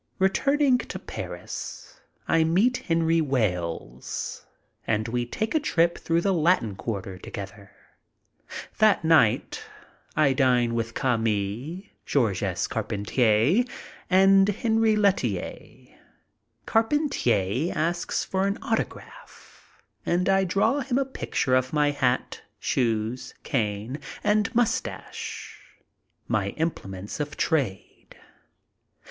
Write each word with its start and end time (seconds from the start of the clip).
Returning 0.17 0.79
to 0.79 0.97
Paris, 0.97 2.01
I 2.27 2.43
meet 2.43 2.77
Henry 2.77 3.21
Wales, 3.21 4.47
and 4.87 5.07
we 5.07 5.27
take 5.27 5.53
a 5.53 5.59
trip 5.59 5.95
through 5.95 6.21
the 6.21 6.33
Latin 6.33 6.75
Quarter 6.75 7.19
together. 7.19 7.69
That 8.79 9.03
night 9.05 9.63
I 10.15 10.33
dine 10.33 10.73
with 10.73 10.95
Cami, 10.95 11.91
Georges 12.03 12.65
Carpentier, 12.65 13.63
and 14.09 14.49
Henri 14.49 14.95
LeteUier. 14.95 15.95
Carpentier 16.65 17.71
asks 17.75 18.23
for 18.25 18.47
an 18.47 18.57
autograph 18.59 19.83
and 20.03 20.27
I 20.27 20.45
draw 20.45 20.79
him 20.79 20.97
a 20.97 21.05
picture 21.05 21.53
of 21.53 21.73
my 21.73 21.91
hat, 21.91 22.41
shoes, 22.59 23.35
cane, 23.43 23.99
and 24.23 24.49
mustache, 24.55 25.61
my 26.27 26.49
implements 26.57 27.19
of 27.19 27.37
trade. 27.37 28.17